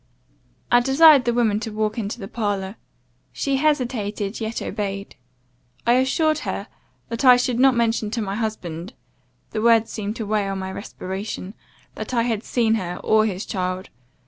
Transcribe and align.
I 0.71 0.79
desired 0.79 1.25
the 1.25 1.33
woman 1.35 1.59
to 1.59 1.69
walk 1.71 1.99
into 1.99 2.19
the 2.19 2.27
parlour. 2.27 2.75
She 3.31 3.57
hesitated, 3.57 4.41
yet 4.41 4.59
obeyed. 4.59 5.15
I 5.85 5.93
assured 5.93 6.39
her 6.39 6.69
that 7.09 7.23
I 7.23 7.37
should 7.37 7.59
not 7.59 7.75
mention 7.75 8.09
to 8.09 8.21
my 8.23 8.33
husband 8.33 8.93
(the 9.51 9.61
word 9.61 9.87
seemed 9.87 10.15
to 10.15 10.25
weigh 10.25 10.49
on 10.49 10.57
my 10.57 10.71
respiration), 10.71 11.53
that 11.93 12.15
I 12.15 12.23
had 12.23 12.43
seen 12.43 12.73
her, 12.81 12.95
or 13.03 13.27
his 13.27 13.45
child. 13.45 13.89